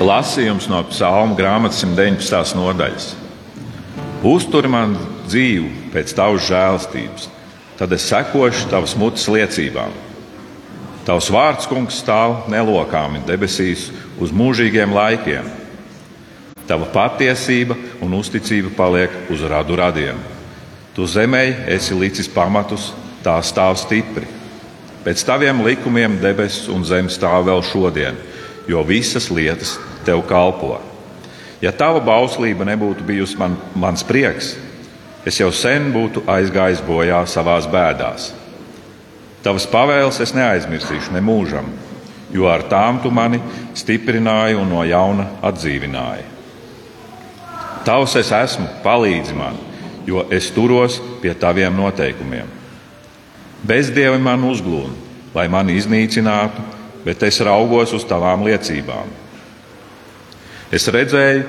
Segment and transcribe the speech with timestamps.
[0.00, 2.56] Lasījums no psalma grāmatas 119.
[2.56, 3.10] nodaļas.
[4.24, 4.94] Uztur man
[5.28, 7.26] dzīvi pēc tavas žēlastības,
[7.76, 9.92] tad es sekošu tavas mutes liecībām.
[11.04, 13.90] Tavs vārds, kungs, stāv nelokāmi debesīs
[14.22, 15.50] uz mūžīgiem laikiem.
[16.64, 20.16] Tava patiesība un uzticība paliek uz radu radiem.
[20.96, 24.24] Tu zemē esi licis pamatus, tā stāv stipri.
[25.04, 28.16] Pēc taviem likumiem debesis un zeme stāv vēl šodien,
[28.72, 29.76] jo visas lietas
[30.06, 30.78] tev kalpo.
[31.62, 34.56] Ja tava bauslība nebūtu bijusi man, mans prieks,
[35.28, 38.32] es jau sen būtu aizgājis bojā savās bēdās.
[39.42, 41.68] Tavas pavēles es neaizmirsīšu ne mūžam,
[42.34, 43.40] jo ar tām tu mani
[43.78, 46.28] stiprināji un no jauna atdzīvināji.
[47.86, 49.56] Tavs es esmu, palīdzi man,
[50.06, 52.46] jo es turos pie taviem noteikumiem.
[53.66, 54.94] Bezdievi man uzglūna,
[55.34, 56.62] lai mani iznīcinātu,
[57.04, 59.10] bet es raugos uz tavām liecībām.
[60.72, 61.44] Es redzēju,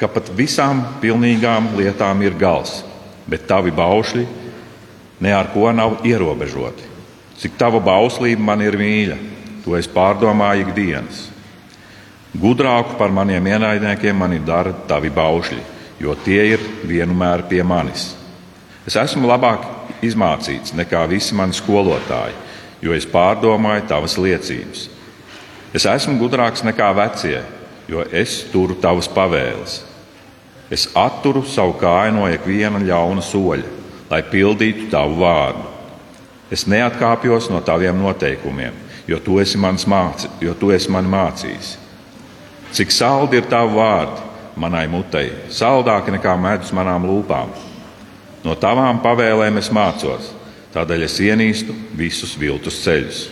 [0.00, 2.82] ka pat visām pilnīgām lietām ir gals,
[3.28, 4.24] bet tavi baušļi
[5.24, 6.90] ne ar ko nav ierobežoti.
[7.38, 9.16] Cik tava bauslība man ir mīļa,
[9.64, 11.28] to es pārdomāju ikdienas.
[12.34, 15.60] Gudrāku par maniem ienaidniekiem mani dara tavi baušļi,
[16.02, 18.12] jo tie ir vienmēr pie manis.
[18.86, 22.34] Es esmu labāk izmācīts nekā visi mani skolotāji,
[22.84, 24.88] jo es pārdomāju tavas liecības.
[25.74, 27.40] Es esmu gudrāks nekā vecie,
[27.88, 29.80] jo es turu tavas pavēles.
[30.72, 33.70] Es atturu savu kāju no ikviena ļauna soļa,
[34.10, 35.64] lai pildītu tavu vārdu.
[36.52, 38.76] Es neatkāpjos no taviem noteikumiem,
[39.08, 41.74] jo tu esi, māci, jo tu esi man mācījis.
[42.74, 47.50] Cik saldi ir tavi vārdi manai mutei, saldāki nekā medus manām lūpām.
[48.44, 50.30] No tavām pavēlēm es mācos,
[50.74, 53.22] tādēļ es ienīstu visus viltus ceļus.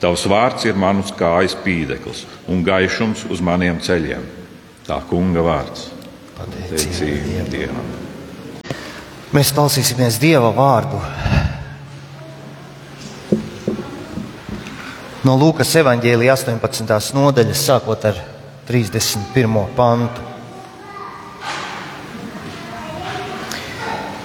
[0.00, 4.24] Tavs vārds ir manus kājas pīdeklis un gaišums uz maniem ceļiem.
[4.84, 5.86] Tā kunga vārds.
[6.34, 7.86] Pateicība Dievam.
[9.34, 11.00] Mēs klausīsimies Dieva vārdu.
[15.24, 17.14] No Lūkas evanģēlija 18.
[17.16, 18.20] nodaļas, sākot ar
[18.68, 19.56] 31.
[19.76, 20.33] pantu.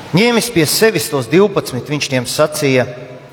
[0.10, 2.88] Ņēmis pie sevis tos 12, viņš tiem sacīja: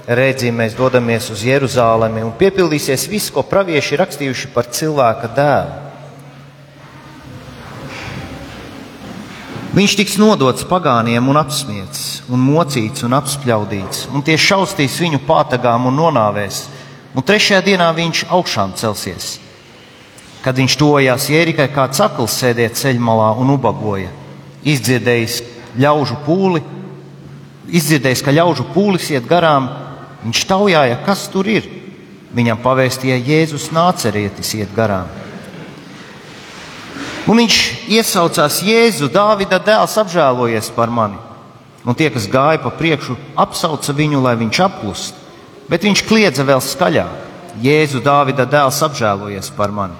[0.06, 5.82] Redzi, mēs dodamies uz Jeruzalemi un piepildīsies viss, ko pravieši rakstījuši par cilvēka dēlu.
[9.76, 15.88] Viņš tiks nodots pagāniem un apspiesti, un mocīts un apspļaudīts, un tie šaustīs viņu pātagām
[15.88, 16.62] un nonāvēs,
[17.16, 19.34] un trešajā dienā viņš augšām celsies.
[20.44, 24.12] Kad viņš tojās Jērikai, kāds akls sēdēja ceļmalā un ubagoja,
[24.64, 25.42] izdzirdējis
[25.80, 26.62] ļaužu pūli,
[27.72, 29.68] izdzirdējis, ka ļaužu pūlis iet garām,
[30.24, 31.68] viņš taujāja, kas tur ir.
[32.36, 35.08] Viņam pavēstīja, Jēzus nācerietis iet garām.
[37.26, 37.60] Un viņš
[37.90, 41.18] iesaucās Jēzu, Dāvida dēls, apžēlojies par mani.
[41.86, 45.18] Un tie, kas gāja pa priekšu, apsauca viņu, lai viņš apklust.
[45.70, 47.22] Bet viņš kliedza vēl skaļāk:
[47.62, 49.98] Jēzu, Dāvida dēls, apžēlojies par mani.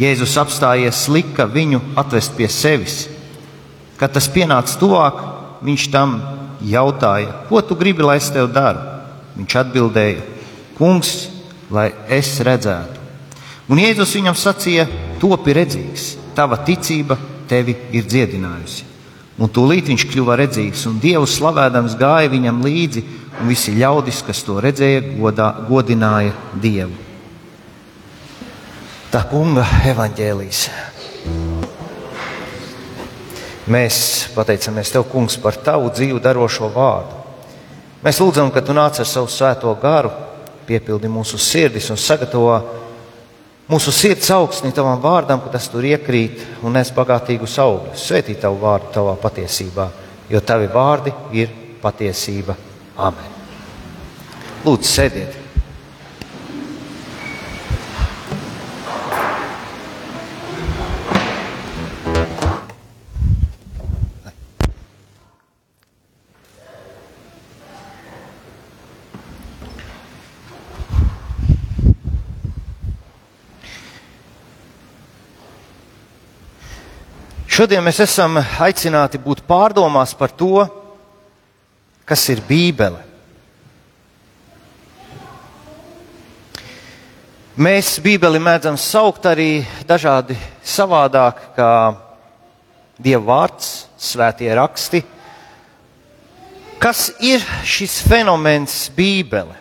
[0.00, 3.04] Jēzus apstājies, lika viņu atvest pie sevis.
[4.00, 5.20] Kad tas pienāca tuvāk,
[5.64, 6.16] viņš tam
[6.64, 8.82] jautāja, ko tu gribi, lai es tev daru?
[9.38, 10.22] Viņš atbildēja,
[10.74, 11.28] Kungs,
[11.70, 13.02] lai es redzētu.
[13.70, 14.88] Un Jēzus viņam sacīja,
[15.22, 17.16] topi redzīgs, tava ticība
[17.48, 18.90] tevi ir dziedinājusi.
[19.38, 23.04] Un tūlīt viņš kļuva redzīgs, un Dievu slavēdams gāja viņam līdzi,
[23.40, 26.94] un visi ļaudis, kas to redzēja, godā, godināja Dievu.
[29.14, 30.66] Tā kunga evaņģēlīs.
[33.64, 33.98] Mēs
[34.34, 37.20] pateicamies Tev, Kungs, par Tavu dzīvu darošo vārdu.
[38.04, 40.10] Mēs lūdzam, ka Tu nāc ar savu svēto garu,
[40.68, 42.58] piepildi mūsu sirdis un sagatavo
[43.68, 48.04] mūsu sirds augstni tavam vārdam, ka tas tur iekrīt un nes bagātīgus augļus.
[48.04, 49.88] Svētī tavu vārdu tavā patiesībā,
[50.28, 52.56] jo tavi vārdi ir patiesība.
[53.00, 53.32] Amen.
[54.64, 55.43] Lūdzu, sēdiet!
[77.54, 80.64] Šodien mēs esam aicināti būt pārdomās par to,
[82.02, 82.98] kas ir Bībele.
[87.54, 90.34] Mēs Bībeli mēdzam saukt arī dažādi
[90.66, 91.70] savādāk, kā
[92.98, 93.70] Dieva vārds,
[94.02, 95.04] svētie raksti.
[96.82, 99.54] Kas ir šis fenomens Bībele?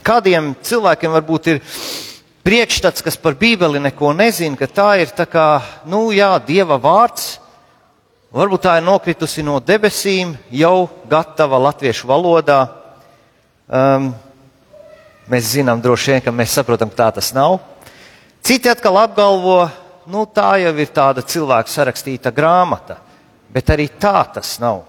[0.00, 1.64] Kādiem cilvēkiem varbūt ir
[2.44, 7.38] priekšstats, kas par Bībeli neko nezina, ka tā ir tā kā, nu jā, Dieva vārds.
[8.34, 12.64] Varbūt tā ir nokritusi no debesīm, jau gatava latviešu valodā.
[13.70, 14.10] Um,
[15.30, 17.60] mēs zinām droši vien, ka mēs saprotam, ka tā tas nav.
[18.44, 19.70] Citi atkal apgalvo,
[20.10, 22.98] nu tā jau ir tāda cilvēka sarakstīta grāmata,
[23.54, 24.82] bet arī tā tas nav.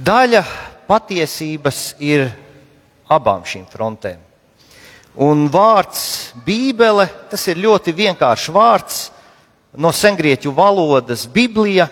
[0.00, 0.42] Daļa
[0.88, 2.30] patiesības ir
[3.10, 4.20] abām šīm frontēm.
[5.20, 9.00] Un vārds Bībele, tas ir ļoti vienkāršs vārds
[9.76, 11.88] no sengrieķu valodas Biblija.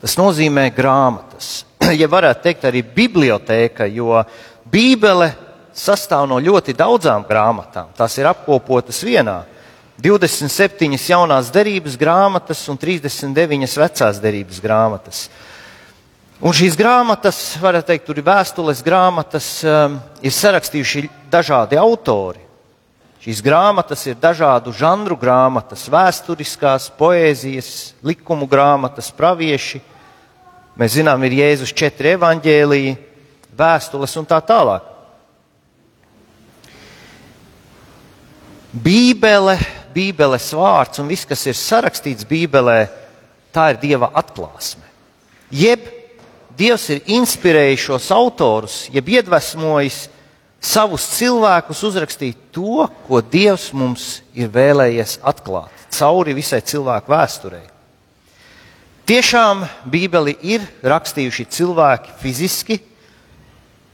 [0.00, 1.62] Tas nozīmē grāmatas.
[1.92, 4.20] Ja varētu teikt, arī biblioteka, jo
[4.70, 5.32] Bībele
[5.74, 7.90] sastāv no ļoti daudzām grāmatām.
[7.96, 9.42] Tās ir apkopotas vienā.
[10.02, 15.26] 27 jaunās derības grāmatas un 39 vecās derības grāmatas.
[16.42, 22.42] Un šīs grāmatas, varētu teikt, tur ir vēstules grāmatas, um, ir sarakstījuši dažādi autori.
[23.22, 27.70] Šīs grāmatas ir dažādu žanru grāmatas, vēsturiskās, poēzijas,
[28.02, 29.78] likumu grāmatas, pravieši.
[30.82, 32.96] Mēs zinām, ir Jēzus četri evaņģēliji,
[33.62, 34.90] vēstules un tā tālāk.
[38.74, 39.60] Bībele,
[39.94, 42.80] Bībeles vārds un viss, kas ir sarakstīts Bībelē,
[43.54, 44.88] tā ir Dieva atklāsme.
[45.54, 46.01] Jeb
[46.62, 50.04] Dievs ir inspirējis šos autorus, jeb iedvesmojis
[50.62, 57.64] savus cilvēkus uzrakstīt to, ko Dievs mums ir vēlējies atklāt cauri visai cilvēku vēsturei.
[59.08, 62.78] Tiešām Bībeli ir rakstījuši cilvēki fiziski,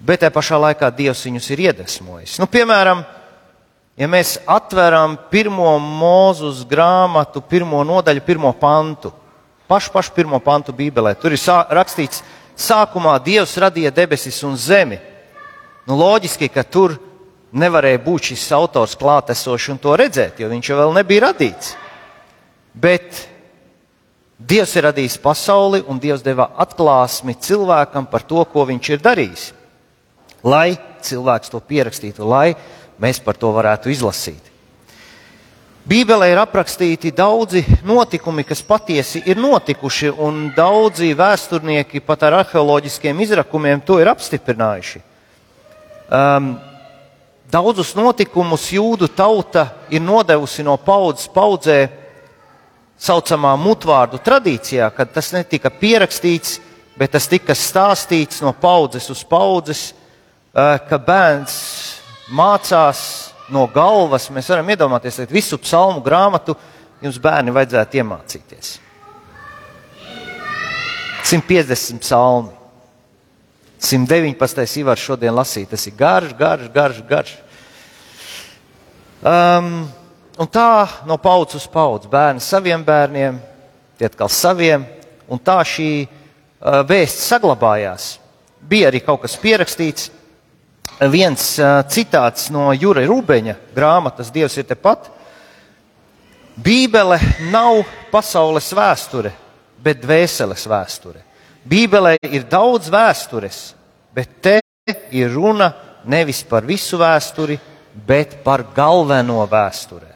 [0.04, 2.36] bet tajā pašā laikā Dievs viņus ir iedvesmojis.
[2.38, 3.00] Nu, piemēram,
[3.98, 9.14] ja mēs atveram pirmo mūzus grāmatu, pirmo nodaļu, pirmo pantu,
[9.70, 11.40] pašu, pašu pirmo pantu Bībelē, tur ir
[11.80, 14.98] rakstīts, ka sākumā Dievs radīja debesis un zemi.
[15.88, 16.98] Nu, loģiski, ka tur
[17.52, 21.74] nevarēja būt šis autors klātesošs un to redzēt, jo viņš jau vēl nebija radīts.
[22.74, 23.24] Bet
[24.38, 29.46] Dievs ir radījis pasauli un Dievs deva atklāsmi cilvēkam par to, ko viņš ir darījis.
[30.46, 32.52] Lai cilvēks to pierakstītu, lai
[33.02, 34.52] mēs par to varētu izlasīt.
[35.88, 43.22] Bībelē ir aprakstīti daudzi notikumi, kas patiesi ir notikuši, un daudzi vēsturnieki pat ar arheoloģiskiem
[43.24, 45.00] izrakumiem to ir apstiprinājuši.
[46.12, 46.50] Um,
[47.48, 51.78] daudzus notikumus jūdu tauta ir nodevusi no paudzes paudzē
[53.00, 56.58] saucamā mutvārdu tradīcijā, kad tas netika pierakstīts,
[57.00, 59.86] bet tas tika stāstīts no paudzes uz paudzes,
[60.52, 61.56] uh, ka bērns
[62.28, 66.56] mācās no galvas mēs varam iedomāties, ka visu psalmu grāmatu
[67.02, 68.76] jums bērni vajadzētu iemācīties.
[71.28, 72.54] 150 psalmi.
[73.78, 74.78] 119.
[74.80, 75.74] Ivars šodien lasīja.
[75.74, 77.34] Tas ir garš, garš, garš, garš.
[79.22, 79.68] Um,
[80.38, 82.10] un tā no paudzes uz paudzi.
[82.10, 83.38] Bērni saviem bērniem,
[83.98, 84.86] tie atkal saviem.
[85.28, 88.16] Un tā šī uh, vēsts saglabājās.
[88.68, 90.08] Bija arī kaut kas pierakstīts,
[91.06, 91.54] viens
[91.92, 95.10] citāts no Jūra Rūbeņa grāmatas Dievs ir tepat.
[96.58, 97.20] Bībele
[97.52, 99.30] nav pasaules vēsture,
[99.78, 101.22] bet dvēseles vēsture.
[101.68, 103.60] Bībelē ir daudz vēstures,
[104.14, 104.58] bet te
[105.14, 105.70] ir runa
[106.08, 107.58] nevis par visu vēsturi,
[108.06, 110.10] bet par galveno vēsturē.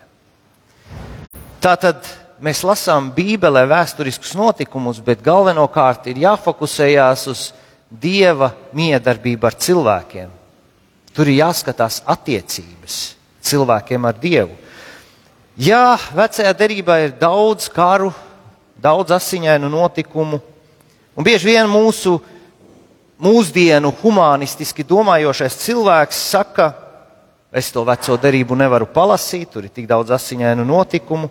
[1.62, 2.02] Tātad
[2.42, 7.48] mēs lasām Bībelē vēsturiskus notikumus, bet galvenokārt ir jāfokusējās uz
[7.92, 10.41] Dieva miedarbību ar cilvēkiem
[11.12, 12.98] Tur ir jāskatās attiecības
[13.44, 14.54] cilvēkiem ar Dievu.
[15.60, 18.08] Jā, vecajā derībā ir daudz karu,
[18.80, 20.38] daudz asiņainu notikumu,
[21.12, 22.16] un bieži vien mūsu
[23.22, 26.70] mūsdienu humanistiski domājošais cilvēks saka,
[27.52, 31.28] es to veco derību nevaru palasīt, tur ir tik daudz asiņainu notikumu,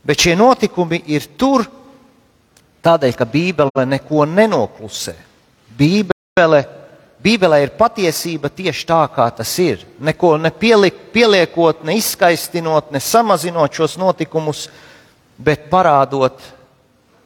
[0.00, 1.66] bet šie notikumi ir tur
[2.80, 5.14] tādēļ, ka Bībele neko nenoklusē.
[5.76, 6.64] Bībele
[7.20, 9.82] Bībelē ir patiesība tieši tā, kā tas ir.
[10.00, 14.68] Neko nepielik, pieliekot, ne izskaistinot, ne samazinot šos notikumus,
[15.36, 16.40] bet parādot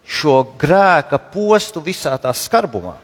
[0.04, 2.96] šo grēka postu visā tā skarbumā.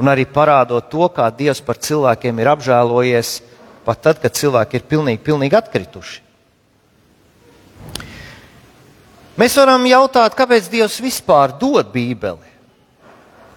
[0.00, 3.36] Un arī parādot to, kā Dievs par cilvēkiem ir apžēlojies,
[3.84, 6.22] pat tad, kad cilvēki ir pilnīgi, pilnīgi atkrituši.
[9.40, 12.49] Mēs varam jautāt, kāpēc Dievs vispār dod Bībeli?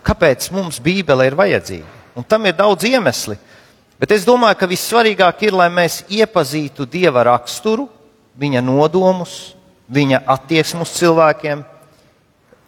[0.06, 1.90] Kāpēc mums Bībele ir vajadzīga.
[2.16, 3.38] Un tam ir daudz iemesli.
[4.00, 7.88] Bet es domāju, ka vissvarīgāk ir, lai mēs iepazītu Dieva raksturu,
[8.40, 9.54] viņa nodomus,
[9.94, 11.62] viņa attieksmus cilvēkiem,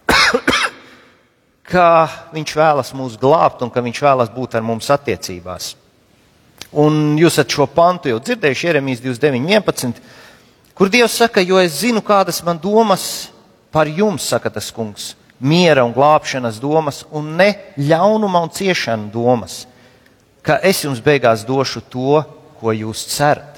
[1.70, 1.88] ka
[2.32, 5.74] viņš vēlas mūs glābt un ka viņš vēlas būt ar mums attiecībās.
[6.76, 10.00] Un jūs esat šo pantu jau dzirdējuši, Jeremijas 29.11,
[10.76, 13.28] kur Dievs saka, jo es zinu, kādas man domas
[13.72, 19.64] par jums, saka tas kungs, miera un glābšanas domas, un ne ļaunuma un ciešana domas,
[20.42, 22.22] ka es jums beigās došu to,
[22.60, 23.56] ko jūs cerat.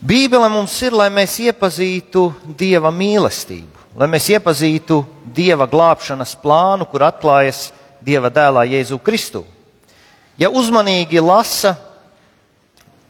[0.00, 5.02] Bībele mums ir, lai mēs iepazītu Dieva mīlestību, lai mēs iepazītu
[5.36, 7.66] Dieva glābšanas plānu, kur atklājas
[8.00, 9.44] Dieva dēlā Jēzu Kristu.
[10.40, 11.74] Ja uzmanīgi lasa,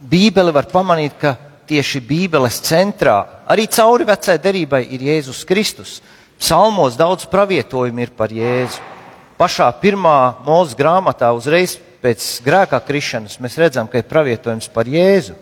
[0.00, 1.36] Bībeli var pamanīt, ka
[1.70, 5.98] tieši Bībeles centrā, arī cauri vecai derībai, ir Jēzus Kristus.
[6.40, 8.80] Psalmos daudz pravietojumu ir par Jēzu.
[9.40, 15.36] Pašā pirmā mūža grāmatā, uzreiz pēc grēkā krišanas, mēs redzam, ka ir pravietojums par Jēzu.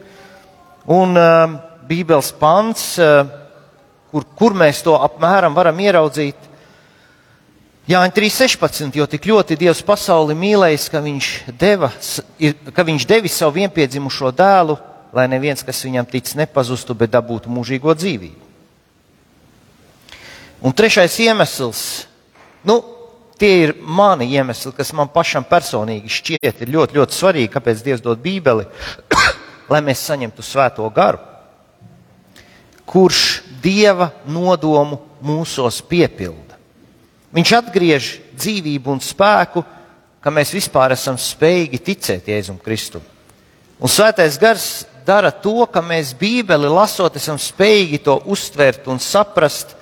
[0.90, 1.56] Un uh,
[1.88, 3.25] Bībeles pants, uh,
[4.12, 6.49] kur, kur mēs to apmēram varam ieraudzīt,
[7.88, 11.88] Jāņa 3.16, jo tik ļoti Dievs pasauli mīlējis, ka viņš, deva,
[12.76, 14.76] ka viņš devis savu vienpiedzimušo dēlu,
[15.12, 18.46] lai neviens, kas viņam tic, nepazustu, bet dabūtu mūžīgo dzīvību.
[20.58, 21.82] Un trešais iemesls,
[22.66, 22.80] nu,
[23.38, 28.02] tie ir mani iemesli, kas man pašam personīgi šķiet ir ļoti, ļoti svarīgi, kāpēc Dievs
[28.02, 28.66] dod Bībeli,
[29.70, 31.22] lai mēs saņemtu svēto garu,
[32.88, 36.58] kurš dieva nodomu mūsos piepilda.
[37.34, 39.62] Viņš atgriež dzīvību un spēku,
[40.24, 43.04] ka mēs vispār esam spējīgi ticēt Jēzum Kristum.
[43.78, 49.72] Un svētais gars dara to, ka mēs Bībeli lasot, esam spējīgi to uztvert un saprast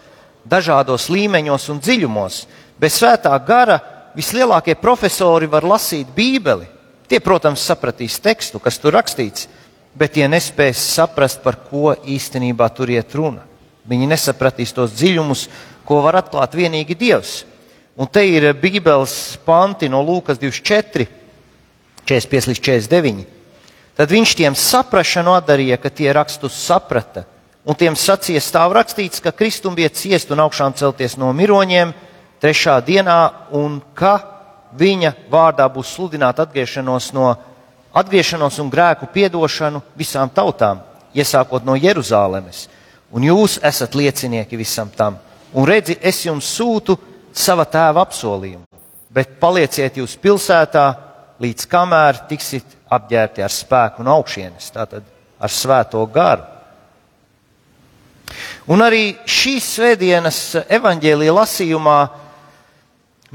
[0.47, 2.45] dažādos līmeņos un dziļumos.
[2.78, 3.80] Bez svētā gara
[4.16, 6.68] vislielākie profesori var lasīt Bībeli.
[7.06, 9.47] Tie, protams, sapratīs tekstu, kas tur rakstīts,
[9.95, 13.45] bet tie nespēs saprast, par ko īstenībā tur iet runa.
[13.87, 15.47] Viņi nesapratīs tos dziļumus,
[15.87, 17.45] ko var atklāt tikai Dievs.
[17.97, 21.06] Un te ir Bībeles panti no Lūkas 24,
[22.04, 23.36] 45 līdz 49.
[23.97, 27.25] Tad viņš tiem saprašanu atdarīja, ka tie rakstus saprata.
[27.67, 31.95] Un tiem sacīja, stāv rakstīts, ka Kristum bija ciest un augšām celties no miroņiem
[32.43, 33.21] trešā dienā,
[33.57, 34.21] un ka
[34.76, 37.33] viņa vārdā būs sludināta atgriešanos no
[37.97, 40.83] atgriešanos un grēku piedošanu visām tautām,
[41.17, 42.67] iesākot no Jeruzalemes.
[43.11, 45.17] Un jūs esat liecinieki visam tam.
[45.57, 46.99] Un redzi, es jums sūtu
[47.33, 48.67] sava tēva apsolījumu,
[49.09, 50.85] bet palieciet jūs pilsētā,
[51.43, 55.07] līdz kamēr tiksit apģērbti ar spēku un augšienes, tātad
[55.38, 56.45] ar svēto garu.
[58.66, 61.99] Un arī šīs svētdienas evaņģēlīja lasījumā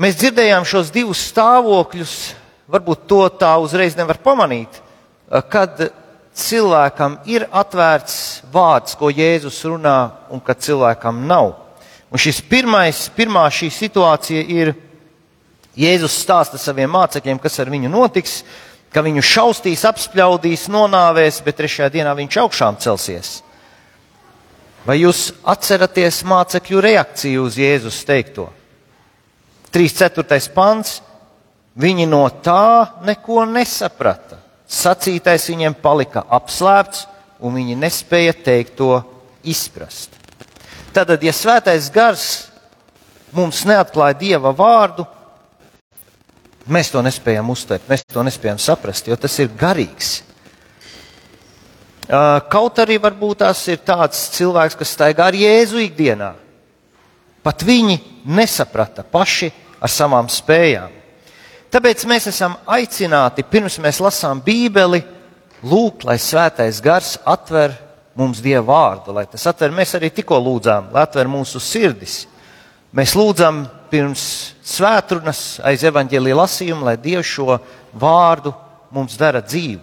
[0.02, 2.16] mēs dzirdējām šos divus stāvokļus,
[2.72, 4.82] varbūt to tā uzreiz nevar pamanīt,
[5.52, 5.80] kad
[6.36, 9.98] cilvēkam ir atvērts vārds, ko Jēzus runā,
[10.32, 11.54] un kad cilvēkam nav.
[12.12, 14.74] Un šis pirmais, pirmā šī situācija ir
[15.80, 18.42] Jēzus stāsta saviem mācekļiem, kas ar viņu notiks,
[18.92, 23.38] ka viņu šaustīs, apspļaudīs, nonāvēs, bet trešajā dienā viņš augšām celsies.
[24.84, 28.50] Vai jūs atceraties mācekļu reakciju uz Jēzus teikto?
[29.72, 30.42] 3.4.
[30.52, 31.00] pants
[31.80, 34.42] Viņi no tā neko nesaprata.
[34.68, 37.06] Sacītais viņiem palika apslēpts,
[37.44, 39.00] un viņi nespēja teikt to
[39.44, 40.12] izprast.
[40.92, 42.26] Tātad, ja svētais gars
[43.32, 45.06] mums neatklāja dieva vārdu,
[46.70, 50.20] mēs to nespējam uztvert, mēs to nespējam saprast, jo tas ir garīgs.
[52.52, 56.34] Kaut arī varbūt tas ir tāds cilvēks, kas staigā ar Jēzu ikdienā.
[57.42, 59.50] Pat viņi nesaprata paši
[59.82, 60.92] ar savām spējām.
[61.72, 65.00] Tāpēc mēs esam aicināti, pirms mēs lasām Bībeli,
[65.64, 67.78] lūgt, lai svētais gars atver
[68.18, 72.26] mums Dieva vārdu, lai tas atver, mēs arī tikko lūdzām, lai atver mūsu sirdis.
[72.92, 74.24] Mēs lūdzam pirms
[74.68, 77.56] svētrunas aiz evaņģēlīja lasījuma, lai Dievs šo
[77.96, 78.52] vārdu
[78.92, 79.80] mums dara dzīvu.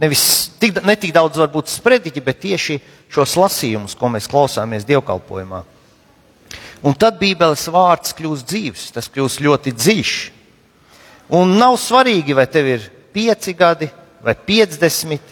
[0.00, 0.24] Nevis
[0.58, 2.78] tik, ne tik daudz varbūt sprediķi, bet tieši
[3.12, 5.60] šos lasījumus, ko mēs klausāmies dievkalpojumā.
[6.82, 10.14] Un tad Bībeles vārds kļūst dzīves, tas kļūst ļoti dziļš.
[11.38, 13.86] Un nav svarīgi, vai tev ir pieci gadi
[14.24, 15.22] vai piecdesmit,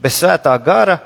[0.00, 1.00] bez svētā gara.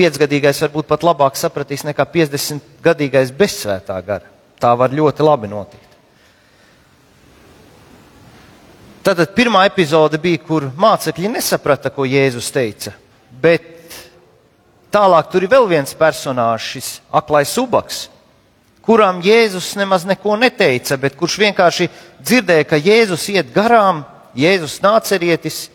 [0.00, 4.24] Piecgadīgais varbūt pat labāk sapratīs nekā 50-gadīgais bez svētā gara.
[4.60, 5.90] Tā var ļoti labi notikt.
[9.04, 12.92] Tātad pirmā epizode bija, kur mācekļi nesaprata, ko Jēzus teica.
[13.42, 13.64] Bet
[14.92, 16.88] tālāk tur ir vēl viens personāžs, šis
[17.20, 18.02] aklais subaks,
[18.84, 21.88] kuram Jēzus nemaz neko neteica, bet kurš vienkārši
[22.20, 24.04] dzirdēja, ka Jēzus iet garām,
[24.36, 25.66] Jēzus nācerietis.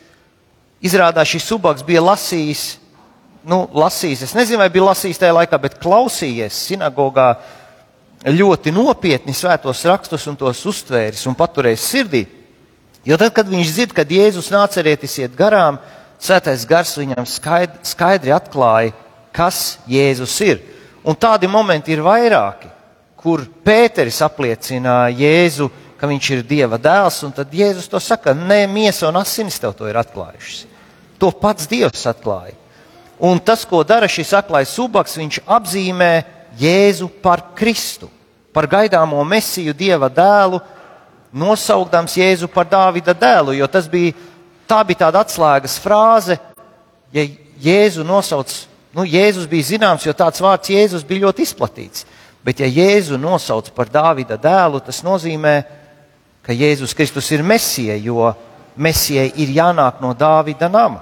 [0.86, 2.65] Izrādās šis subaks bija lasījis,
[3.48, 7.36] nu, lasījis, es nezinu, vai bija lasījis tajā laikā, bet klausījies sinagogā
[8.25, 12.24] ļoti nopietni svētos rakstus un tos uztvēris un paturējis sirdī.
[13.06, 15.78] Jo tad, kad viņš dzird, kad Jēzus nācerietis iet garām,
[16.22, 18.94] Svētais gars viņam skaidri, skaidri atklāja,
[19.36, 20.62] kas Jēzus ir.
[21.06, 22.70] Un tādi momenti ir vairāki,
[23.20, 28.64] kur Pēteris apliecina Jēzu, ka viņš ir Dieva dēls, un tad Jēzus to saka, nē,
[28.72, 30.64] miesa un asinis tev to ir atklājušas.
[31.22, 32.56] To pats Dievs atklāja.
[33.20, 36.12] Un tas, ko dara šis aklais subaks, viņš apzīmē
[36.60, 38.10] Jēzu par Kristu,
[38.56, 40.60] par gaidāmo mesiju Dieva dēlu,
[41.36, 44.14] nosaukdams Jēzu par Dāvida dēlu, jo tas bija,
[44.68, 46.38] tā bija tāda atslēgas frāze,
[47.16, 47.26] ja
[47.64, 48.52] Jēzu nosauc,
[48.96, 52.06] nu, Jēzus bija zināms, jo tāds vārds Jēzus bija ļoti izplatīts.
[52.46, 55.56] Bet ja Jēzu nosauc par Dāvida dēlu, tas nozīmē,
[56.46, 58.30] ka Jēzus Kristus ir mesija, jo
[58.76, 61.02] mesijai ir jānāk no Dāvida nama.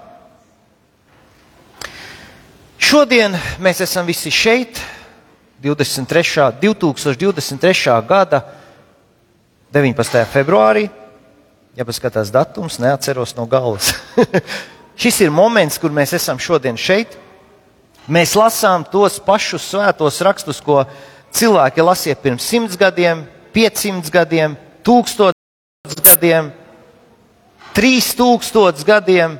[2.93, 4.77] Šodien mēs esam visi šeit,
[5.65, 6.59] 23.
[6.61, 7.93] 2023.
[8.05, 8.43] gada
[9.73, 10.19] 19.
[10.29, 10.83] februārī,
[11.73, 13.95] ja paskatās datums, neatceros no galvas.
[15.01, 17.15] Šis ir moments, kur mēs esam šodien šeit.
[18.05, 20.83] Mēs lasām tos pašus svētos rakstus, ko
[21.33, 23.25] cilvēki lasīja pirms simts gadiem,
[23.57, 24.53] piecsimts gadiem,
[24.85, 26.53] tūkstotis gadiem,
[27.73, 29.39] trīs tūkstotis gadiem,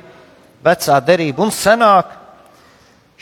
[0.66, 2.23] vecā derība un senāk.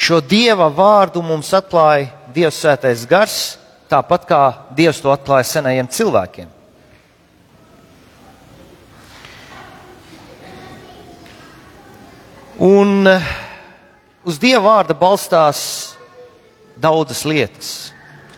[0.03, 3.35] Šo dieva vārdu mums atklāja Dievs svētais gars,
[3.93, 4.41] tāpat kā
[4.75, 6.49] Dievs to atklāja senajiem cilvēkiem.
[12.63, 13.29] Un eh,
[14.27, 15.61] uz Dieva vārda balstās
[16.83, 17.71] daudzas lietas.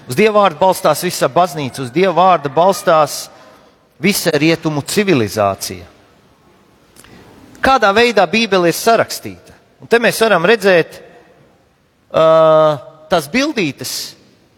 [0.04, 3.30] Uz Dieva vārda balstās visa baznīca, uz Dieva vārda balstās
[4.04, 5.88] visa rietumu civilizācija.
[7.64, 9.56] Kādā veidā Bībele ir sarakstīta?
[9.80, 11.00] Un te mēs varam redzēt
[12.14, 12.78] uh,
[13.11, 14.14] tās bildītes.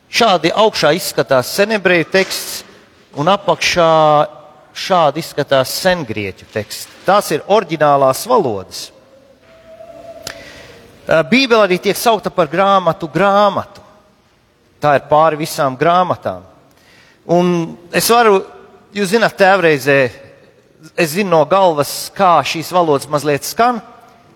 [0.07, 2.63] Šādi augšā izskatās senebreju teksts,
[3.19, 3.93] un apakšā
[4.77, 6.93] šādi izskatās sengrieķu teksts.
[7.07, 8.91] Tās ir oriģinālās valodas.
[11.31, 13.83] Bībele arī tiek saukta par grāmatu grāmatu.
[14.83, 16.43] Tā ir pāri visām grāmatām.
[17.33, 18.41] Un es varu,
[18.95, 19.99] jūs zināt, tēvreizē,
[20.95, 23.81] es zinu no galvas, kā šīs valodas mazliet skan,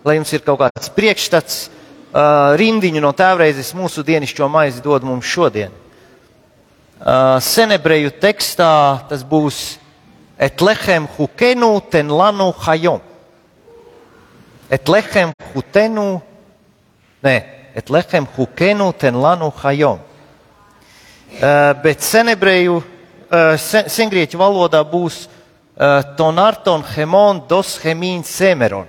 [0.06, 1.79] lai jums ir kaut kāds priekšstats, uh,
[2.12, 5.70] rindiņu no tēvreizes mūsu dienišķo maizi dod mums šodien.
[7.00, 8.72] Uh, senebreju tekstā
[9.08, 9.78] tas būs
[10.40, 13.00] Etlehem hukenu ten lanu hajom.
[14.72, 16.22] Etlehem hutenu
[17.20, 17.36] Nē,
[17.76, 19.98] et lechem hukenu ten lanu hajom.
[21.30, 28.88] Uh, bet senebreju, uh, sen, sengrieķu valodā būs uh, tonarton hemon dos hemīn semeron.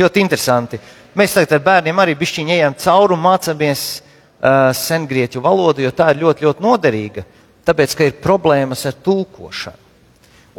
[0.00, 0.80] Ļoti interesanti.
[1.14, 6.08] Mēs tagad ar bērniem arī bišķiņi ejam cauri un mācāmies uh, sengrieķu valodu, jo tā
[6.10, 7.22] ir ļoti, ļoti noderīga.
[7.64, 9.80] Tāpēc, ka ir problēmas ar tulkošanu.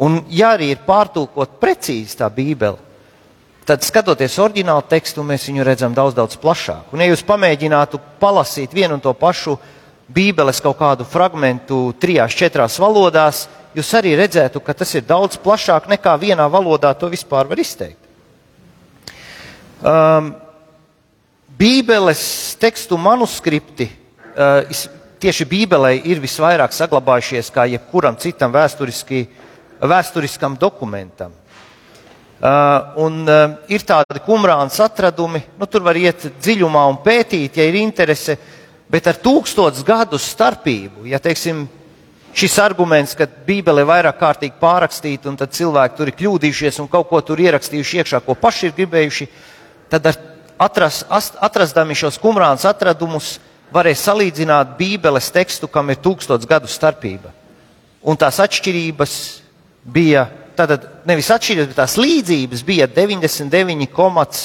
[0.02, 2.80] Un, ja arī ir pārtulkot precīzi tā Bībele,
[3.68, 6.88] tad skatoties oriģinālu tekstu, mēs viņu redzam daudz, daudz plašāk.
[6.92, 9.58] Un, ja jūs pamēģinātu palasīt vienu un to pašu
[10.06, 13.44] Bībeles kaut kādu fragmentu trijās, četrās valodās,
[13.76, 18.00] jūs arī redzētu, ka tas ir daudz plašāk nekā vienā valodā to vispār var izteikt.
[19.84, 20.32] Um,
[21.56, 22.20] Bībeles
[22.60, 24.82] tekstu manuskripti uh,
[25.16, 31.32] tieši Bībelē ir visvairāk saglabājušies kā jebkuram citam vēsturiskam dokumentam.
[32.36, 37.64] Uh, un uh, ir tādi kumrāns atradumi, nu, tur var iet dziļumā un pētīt, ja
[37.64, 38.36] ir interese,
[38.92, 41.64] bet ar tūkstotis gadu starpību, ja teiksim,
[42.36, 46.92] šis arguments, ka Bībele ir vairāk kārtīgi pārrakstīta un tad cilvēki tur ir kļūdījušies un
[46.92, 49.32] kaut ko tur ierakstījuši iekšā, ko paši ir gribējuši,
[49.88, 50.12] tad
[50.58, 51.02] atras,
[51.40, 53.36] atrastami šos kumrāns atradumus
[53.74, 57.32] varēja salīdzināt Bībeles tekstu, kam ir tūkstotis gadu starpība.
[58.06, 59.16] Un tās atšķirības
[59.82, 64.44] bija tātad nevis atšķirības, bet tās līdzības bija 99,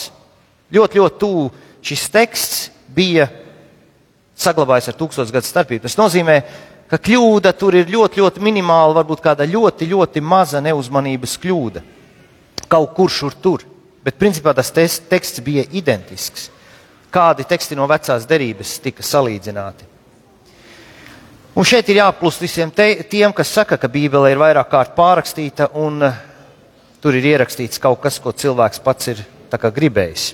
[0.72, 1.46] ļoti, ļoti tuvu.
[1.82, 3.30] Šis teksts bija
[4.38, 5.86] saglabājies ar tūkstošu gadu starpību.
[5.86, 6.38] Tas nozīmē,
[6.92, 11.84] ka kļūda tur ir ļoti, ļoti minimāla, varbūt kāda ļoti, ļoti maza neuzmanības kļūda.
[12.72, 13.66] Kaut kur šur tur.
[14.06, 16.50] Bet principā tas teksts bija identisks.
[17.12, 19.90] Kādi teksti no vecās derības tika salīdzināti?
[21.52, 25.68] Un šeit ir jāplūst visiem te, tiem, kas saka, ka Bībele ir vairāk kārt pārrakstīta
[25.82, 26.14] un uh,
[27.04, 30.30] tur ir ierakstīts kaut kas, ko cilvēks pats ir gribējis.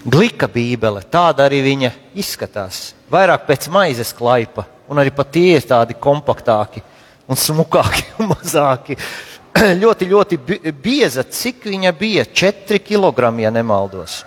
[0.00, 2.94] Glika Bībele, tāda arī viņa izskatās.
[3.12, 6.82] Vairāk pēc maizes klaipa, un arī pat tie ir tādi kompaktāki
[7.28, 8.96] un smukāki un mazāki.
[9.82, 10.38] ļoti, ļoti
[10.82, 12.24] bieza, cik viņa bija?
[12.24, 14.24] 4 kg, ja nemaldos.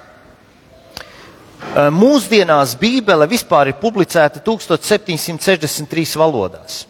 [1.73, 6.87] Mūsdienās Bībele vispār ir publicēta 1763 valodās.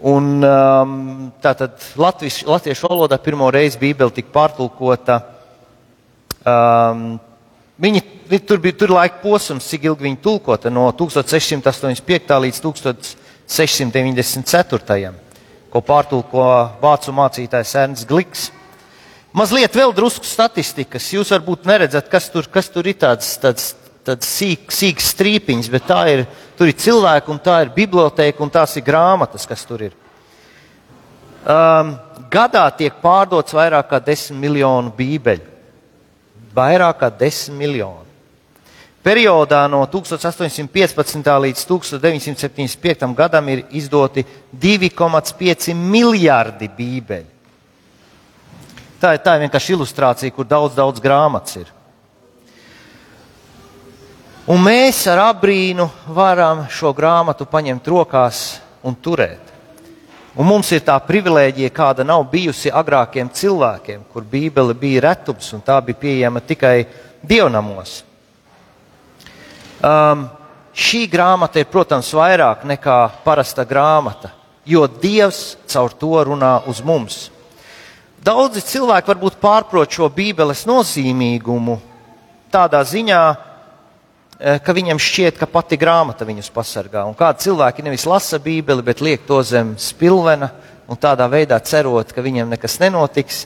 [0.00, 5.20] Un, um, tātad Latvis, latviešu valodā pirmo reizi Bībele tika pārtulkota.
[6.40, 7.20] Um,
[7.80, 8.00] viņi,
[8.48, 12.38] tur bija tur laika posms, cik ilgi viņi tulkota no 1685.
[12.46, 15.29] līdz 1694.
[15.70, 16.46] Ko pārtulko
[16.82, 18.48] vācu mācītājs Ernsts Gliks.
[19.36, 21.06] Mazliet vēl drusku statistikas.
[21.14, 23.70] Jūs varbūt neredzat, kas tur, kas tur ir tāds, tāds,
[24.06, 26.24] tāds sīk, sīks strīpiņš, bet tā ir,
[26.58, 29.94] tur ir cilvēki un tā ir biblioteka un tās ir grāmatas, kas tur ir.
[31.40, 31.94] Um,
[32.32, 35.46] gadā tiek pārdots vairāk kā 10 miljonu bībeļu.
[36.54, 38.09] Vairāk kā 10 miljonu.
[39.00, 41.24] Periodā no 1815.
[41.40, 43.14] līdz 1975.
[43.16, 47.30] gadam ir izdoti 2,5 miljardi bībeļu.
[49.00, 51.70] Tā tā ir vienkārši ilustrācija, kur daudz, daudz grāmatas ir.
[54.52, 58.42] Un mēs ar abrīnu varam šo grāmatu paņemt rokās
[58.84, 59.48] un turēt.
[60.36, 65.64] Un mums ir tā privilēģija, kāda nav bijusi agrākiem cilvēkiem, kur Bībele bija retums un
[65.64, 66.76] tā bija pieejama tikai
[67.24, 68.09] dievnamos.
[69.80, 70.26] Um,
[70.76, 74.32] šī grāmata ir, protams, vairāk nekā parasta grāmata,
[74.68, 77.28] jo Dievs caur to runā uz mums.
[78.20, 81.78] Daudzi cilvēki varbūt pārprot šo Bībeles nozīmīgumu
[82.52, 83.22] tādā ziņā,
[84.40, 87.02] Eh, ka viņam šķiet, ka pati grāmata viņus pasargā.
[87.04, 90.48] Un kādi cilvēki nevis lasa Bībeli, bet liek to zem spilvena
[90.88, 93.42] un tādā veidā cerot, ka viņam nekas nenotiks.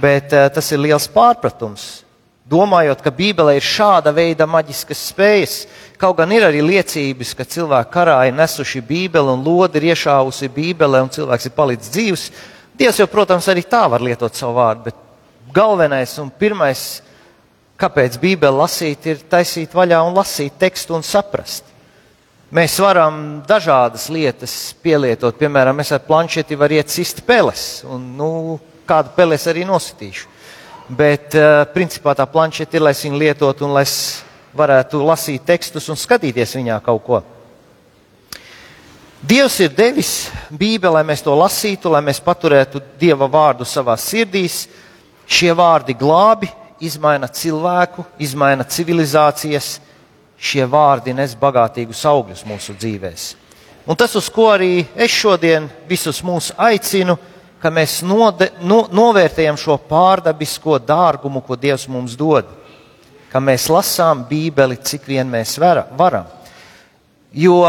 [0.00, 2.06] Bet uh, tas ir liels pārpratums.
[2.50, 5.58] Domājot, ka Bībelē ir šāda veida maģiskas spējas,
[6.00, 10.50] kaut gan ir arī liecības, ka cilvēki karā ir nesuši Bībeli un lodi ir iešāvusi
[10.56, 12.24] Bībelē un cilvēks ir palicis dzīves.
[12.80, 16.82] Dievs jau, protams, arī tā var lietot savu vārdu, bet galvenais un pirmais
[17.80, 21.64] Kāpēc Bībeli lasīt, ir taisīt vaļā un lasīt tekstu un saprast.
[22.52, 24.52] Mēs varam dažādas lietas
[24.84, 25.38] pielietot.
[25.38, 28.28] Piemēram, es ar planšeti varu iet sist peles, un nu,
[28.84, 30.28] kādu peles arī nositīšu.
[30.90, 34.24] Bet, uh, principā, tā planšeta ir, lai es viņu lietotu un lai es
[34.58, 37.20] varētu lasīt tekstus un skatīties viņā kaut ko.
[39.20, 44.64] Dievs ir devis Bībeli, lai mēs to lasītu, lai mēs paturētu Dieva vārdu savā sirdīs.
[45.30, 46.48] Šie vārdi glābi,
[46.82, 49.76] izmaina cilvēku, izmaina civilizācijas.
[50.40, 53.20] Šie vārdi nes bagātīgus augļus mūsu dzīvēm.
[53.86, 57.18] Un tas, uz ko arī es šodien visus mūs aicinu,
[57.60, 62.48] ka mēs node, no, novērtējam šo pārdabisko dārgumu, ko Dievs mums dod.
[63.30, 66.26] Ka mēs lasām Bībeli, cik vien mēs vera, varam.
[67.30, 67.62] Jo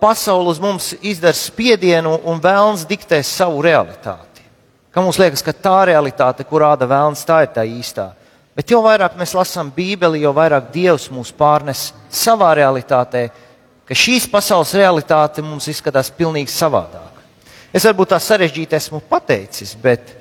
[0.00, 4.44] pasaule uz mums izdara spiedienu un vēlns diktē savu realitāti.
[4.90, 8.10] Ka mums liekas, ka tā realitāte, kur rāda vēlns, tā ir tā īstā.
[8.56, 13.28] Bet jo vairāk mēs lasām Bībeli, jo vairāk Dievs mūs pārnes savā realitātē,
[13.86, 17.19] ka šīs pasaules realitāte mums izskatās pilnīgi savādāk.
[17.70, 20.16] Es varbūt tā sarežģīti esmu pateicis, bet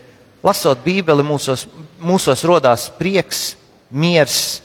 [0.46, 1.66] lasot Bībeli, mūsos,
[2.02, 3.56] mūsos rodās prieks,
[3.90, 4.62] miers,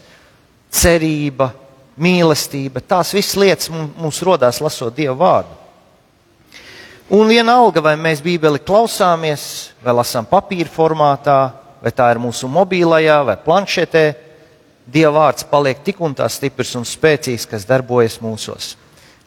[0.74, 1.52] cerība,
[1.96, 2.82] mīlestība.
[2.84, 5.60] Tās visas lietas mums rodās lasot Dieva vārdu.
[7.14, 11.38] Un vienalga, vai mēs Bībeli klausāmies, vai lasām papīra formātā,
[11.84, 14.04] vai tā ir mūsu mobilajā vai planšetē,
[14.84, 18.74] Dieva vārds paliek tik un tā stiprs un spēcīgs, kas darbojas mūsos.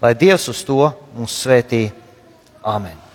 [0.02, 1.88] Lai Dievs uz to mūs svētī.
[2.62, 3.07] Āmen!